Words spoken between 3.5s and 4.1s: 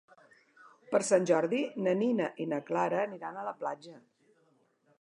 platja.